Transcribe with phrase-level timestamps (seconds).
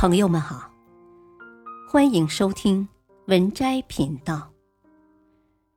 [0.00, 0.72] 朋友们好，
[1.86, 2.88] 欢迎收听
[3.26, 4.50] 文摘频道。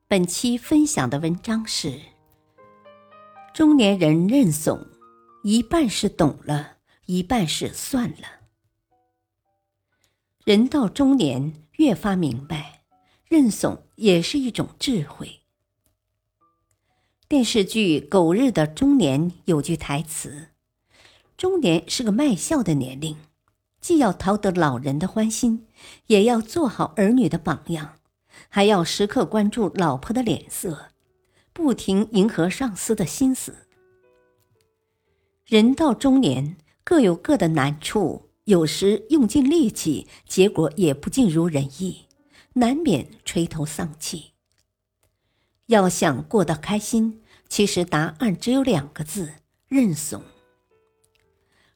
[0.08, 2.00] 本期分享的文章是：
[3.54, 4.80] 中年人认怂，
[5.44, 8.48] 一半是懂了，一半是算了。
[10.46, 12.86] 人到中年，越发明白，
[13.28, 15.42] 认怂也是一种智慧。
[17.28, 20.52] 电视剧《狗日的中年》有句台词
[21.36, 23.18] ：“中年是个卖笑的年龄。”
[23.84, 25.68] 既要讨得老人的欢心，
[26.08, 27.96] 也要做好儿女的榜样，
[28.48, 30.92] 还要时刻关注老婆的脸色，
[31.52, 33.68] 不停迎合上司的心思。
[35.46, 42.06] 人到中年，各有各的难处，有时用尽力气，结果也不尽如人意，
[42.54, 44.32] 难免垂头丧气。
[45.66, 49.34] 要想过得开心，其实答案只有两个字：
[49.68, 50.24] 认怂。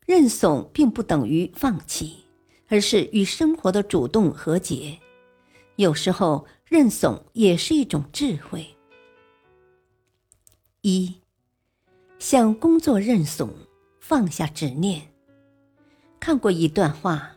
[0.07, 2.23] 认怂并不等于放弃，
[2.69, 4.99] 而是与生活的主动和解。
[5.75, 8.65] 有时候，认怂也是一种智慧。
[10.79, 11.15] 一，
[12.19, 13.53] 向工作认怂，
[13.99, 15.09] 放下执念。
[16.21, 17.35] 看过一段话：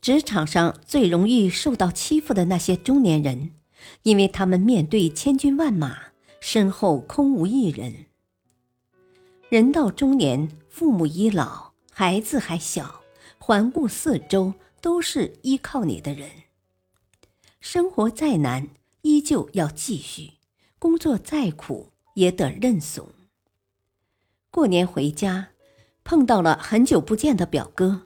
[0.00, 3.52] 职场上最容易受到欺负的那些中年人，
[4.02, 5.96] 因为他们面对千军万马，
[6.40, 8.06] 身后空无一人。
[9.50, 13.00] 人到中年，父母已老，孩子还小，
[13.36, 16.30] 环顾四周都是依靠你的人。
[17.60, 18.68] 生活再难，
[19.02, 20.34] 依旧要继续；
[20.78, 23.08] 工作再苦，也得认怂。
[24.52, 25.48] 过年回家，
[26.04, 28.02] 碰到了很久不见的表哥，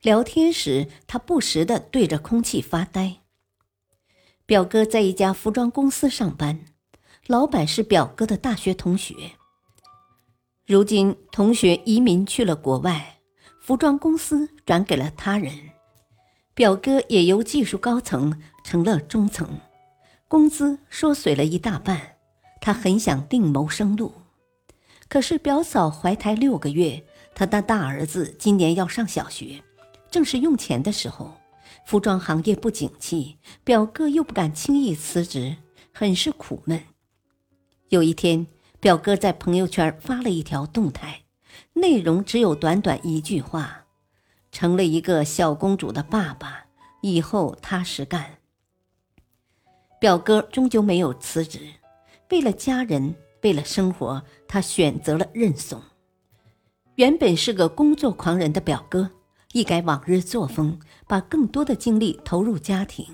[0.00, 3.18] 聊天时他不时的对着空气发呆。
[4.46, 6.64] 表哥在一家服装公司上班，
[7.26, 9.32] 老板是表哥的大学同学。
[10.66, 13.18] 如今，同学移民去了国外，
[13.60, 15.52] 服装公司转给了他人，
[16.54, 19.48] 表哥也由技术高层成了中层，
[20.26, 22.16] 工资缩水了一大半。
[22.60, 24.12] 他很想另谋生路，
[25.08, 27.00] 可是表嫂怀胎六个月，
[27.32, 29.62] 他的大儿子今年要上小学，
[30.10, 31.32] 正是用钱的时候，
[31.86, 35.54] 服装行业不景气，表哥又不敢轻易辞职，
[35.92, 36.82] 很是苦闷。
[37.90, 38.48] 有一天。
[38.86, 41.22] 表哥在朋友圈发了一条动态，
[41.72, 43.84] 内容只有短短一句话
[44.52, 46.66] ：“成了一个小公主的爸爸，
[47.00, 48.38] 以后踏实干。”
[49.98, 51.58] 表哥终究没有辞职，
[52.30, 55.82] 为了家人，为了生活，他选择了认怂。
[56.94, 59.10] 原本是个工作狂人的表哥，
[59.50, 63.04] 一改往日作风，把更多的精力投入家庭。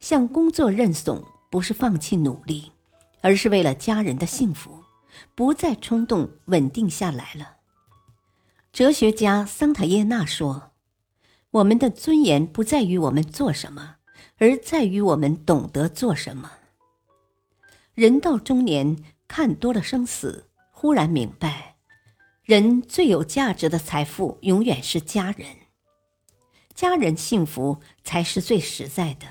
[0.00, 2.71] 向工作认怂，不是放弃努力。
[3.22, 4.84] 而是为了家人的幸福，
[5.34, 7.56] 不再冲动，稳定下来了。
[8.72, 10.72] 哲学家桑塔耶纳说
[11.52, 13.96] ：“我们的尊严不在于我们做什么，
[14.38, 16.52] 而在于我们懂得做什么。”
[17.94, 18.96] 人到中年，
[19.28, 21.76] 看多了生死，忽然明白，
[22.42, 25.46] 人最有价值的财富永远是家人，
[26.74, 29.26] 家人幸福才是最实在的。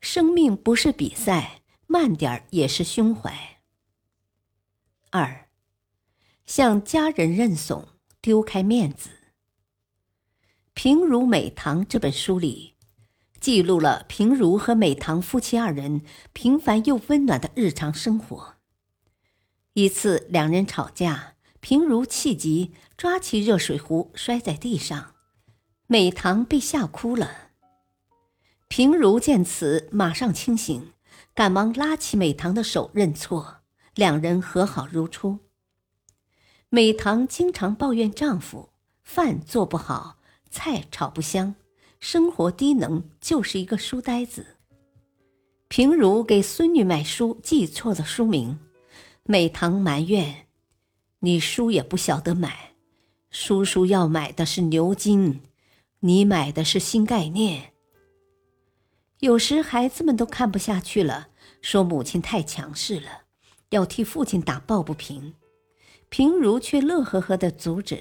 [0.00, 1.60] 生命不是比赛。
[1.94, 3.60] 慢点儿也是胸怀。
[5.10, 5.46] 二，
[6.44, 7.86] 向家人认怂，
[8.20, 9.10] 丢开面子。
[10.74, 12.74] 《平如美棠》这本书里，
[13.38, 18.56] 记录了平如和美棠夫妻二人平凡又温暖的日常生活。
[19.74, 25.14] 一次，两人吵架，平如气急，抓起热水壶摔在地上，
[25.86, 27.52] 美棠被吓哭了。
[28.66, 30.93] 平如见此，马上清醒。
[31.34, 33.56] 赶忙拉起美棠的手认错，
[33.96, 35.40] 两人和好如初。
[36.68, 38.70] 美棠经常抱怨丈夫
[39.02, 40.18] 饭做不好，
[40.48, 41.56] 菜炒不香，
[41.98, 44.46] 生活低能，就是一个书呆子。
[45.66, 48.60] 平如给孙女买书记错了书名，
[49.24, 50.46] 美棠埋怨
[51.20, 52.74] ：“你书也不晓得买，
[53.30, 55.40] 叔叔要买的是牛津，
[55.98, 57.72] 你买的是新概念。”
[59.24, 61.28] 有时孩子们都看不下去了，
[61.62, 63.22] 说母亲太强势了，
[63.70, 65.32] 要替父亲打抱不平。
[66.10, 67.98] 平如却乐呵呵的阻止：“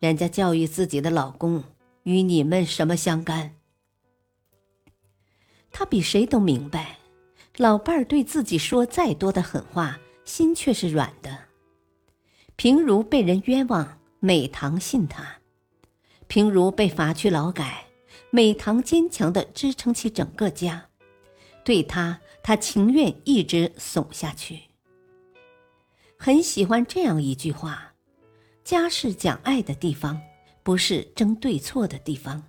[0.00, 1.62] 人家教育自己的老公，
[2.04, 3.56] 与你们什么相干？”
[5.70, 6.96] 他比谁都明白，
[7.58, 11.40] 老伴儿对自己说再多的狠话，心却是软的。
[12.56, 15.42] 平如被人冤枉，美棠信他；
[16.26, 17.84] 平如被罚去劳改。
[18.34, 20.88] 美棠坚强的支撑起整个家，
[21.62, 24.58] 对他，他情愿一直怂下去。
[26.16, 27.92] 很喜欢这样一句话
[28.64, 30.18] ：“家是讲爱的地方，
[30.62, 32.42] 不是争对错的地方。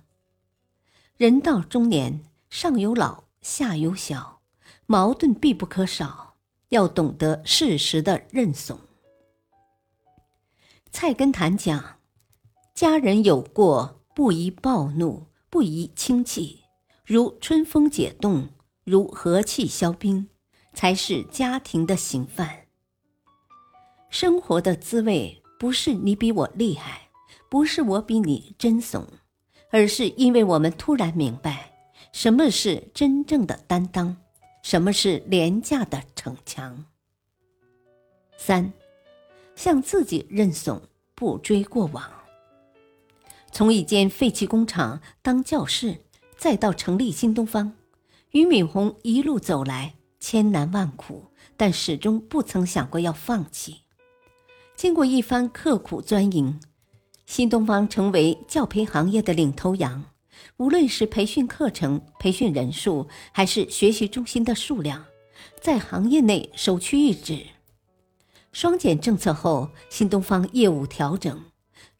[1.18, 4.40] 人到中年，上有老，下有小，
[4.86, 6.36] 矛盾必不可少，
[6.70, 8.80] 要懂得适时的认怂。
[10.90, 11.98] 菜根谭讲：
[12.72, 16.64] 家人有过，不宜暴怒，不宜轻弃，
[17.04, 18.48] 如春风解冻，
[18.82, 20.28] 如和气消冰，
[20.72, 22.66] 才是家庭的行范。
[24.10, 27.08] 生活的滋味，不是你比我厉害，
[27.48, 29.06] 不是我比你真怂，
[29.70, 31.72] 而是因为我们突然明白，
[32.12, 34.16] 什么是真正的担当，
[34.64, 36.84] 什么是廉价的逞强。
[38.36, 38.72] 三，
[39.54, 40.82] 向自己认怂。
[41.14, 42.10] 不追过往，
[43.54, 45.98] 从一间废弃工厂当教室，
[46.36, 47.72] 再到成立新东方，
[48.32, 53.82] 俞敏洪一路走来千难万苦，但始终不曾想过要放弃。
[54.74, 56.58] 经过一番刻苦钻营，
[57.26, 60.04] 新东方成为教培行业的领头羊。
[60.56, 65.04] 无论是培训课程、培训人数，还是学习中心的数量，
[65.60, 67.46] 在行业内首屈一指。
[68.50, 71.40] 双减政策后，新东方业务调整，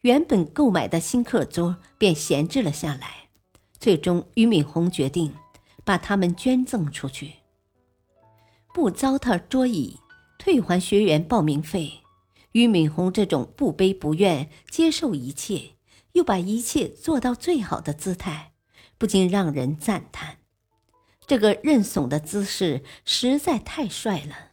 [0.05, 3.29] 原本购买的新课桌便闲置了下来。
[3.79, 5.33] 最终，俞敏洪决定
[5.83, 7.37] 把它们捐赠出去，
[8.71, 9.97] 不糟蹋桌椅，
[10.37, 12.01] 退还学员报名费。
[12.51, 15.71] 俞敏洪这种不卑不怨、接受一切，
[16.11, 18.51] 又把一切做到最好的姿态，
[18.99, 20.37] 不禁让人赞叹。
[21.25, 24.51] 这个认怂的姿势实在太帅了。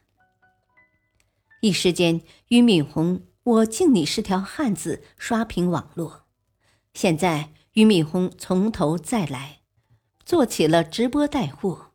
[1.61, 6.25] 一时间，俞敏洪“我敬你是条汉子”刷屏网络。
[6.93, 9.59] 现在，俞敏洪从头再来，
[10.23, 11.91] 做起了直播带货。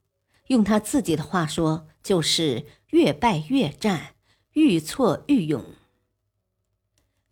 [0.49, 4.15] 用他自己的话说，就是“越败越战，
[4.53, 5.65] 愈挫愈勇”。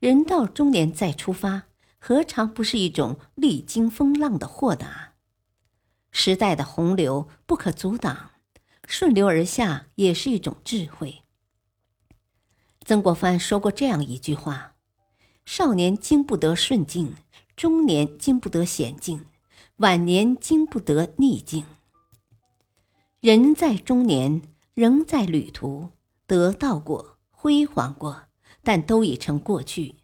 [0.01, 1.65] 人到中年再出发，
[1.99, 5.15] 何尝不是一种历经风浪的豁达？
[6.11, 8.31] 时代的洪流不可阻挡，
[8.87, 11.23] 顺流而下也是一种智慧。
[12.87, 14.77] 曾国藩说过这样一句话
[15.44, 17.17] ：“少年经不得顺境，
[17.56, 19.27] 中年经不得险境，
[19.79, 21.65] 晚年经不得逆境。
[23.19, 24.41] 人在中年，
[24.75, 25.88] 仍在旅途，
[26.29, 28.23] 得到过，辉煌过，
[28.62, 29.97] 但都已成过去。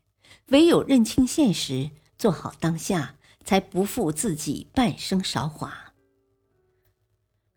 [0.48, 3.14] 唯有认清现实，做好当下，
[3.44, 5.92] 才不负自己半生韶华。”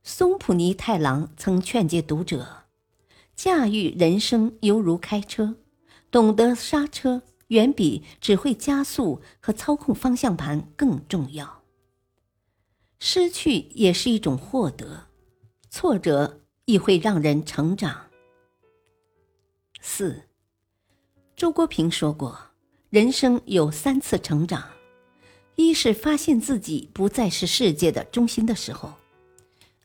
[0.04, 2.65] 松浦弥太郎曾劝诫读者。
[3.36, 5.56] 驾驭人生犹如开车，
[6.10, 11.64] 懂得刹车远比只会加速和操控方向盘更重要。
[12.98, 15.08] 失去也是一种获得，
[15.70, 18.08] 挫折亦会让人成长。
[19.82, 20.24] 四，
[21.36, 22.40] 周国平说过，
[22.90, 24.64] 人生有三次成长：
[25.56, 28.94] 一是发现自己不再是世界的中心的时候。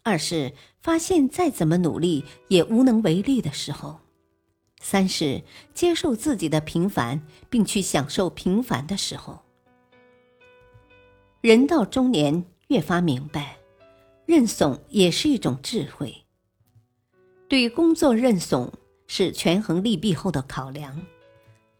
[0.02, 4.00] 二是发现再怎么努力也无能为力的时候，
[4.80, 5.42] 三是
[5.74, 9.42] 接受自己的平凡，并去享受平凡的时候。
[11.42, 13.58] 人到中年，越发明白，
[14.24, 16.24] 认怂也是一种智慧。
[17.48, 18.72] 对工作认怂
[19.06, 21.04] 是权衡利弊后的考量，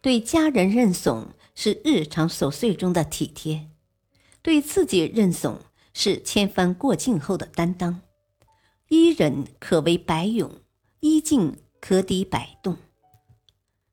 [0.01, 3.67] 对家人认怂是日常琐碎中的体贴，
[4.41, 5.57] 对自己认怂
[5.93, 8.01] 是千帆过尽后的担当。
[8.91, 10.51] 一忍可为百勇，
[10.99, 12.77] 一静可抵百动。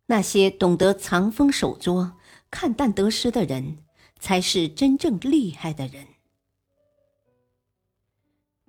[0.06, 2.18] 那些懂得藏锋守拙、
[2.50, 3.84] 看淡得失的人，
[4.18, 6.04] 才是真正厉害的人。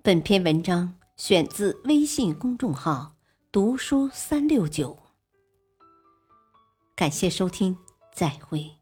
[0.04, 3.16] 本篇文章选自微信公众号
[3.50, 4.96] “读书三六九”。
[6.94, 7.76] 感谢收听，
[8.14, 8.79] 再会。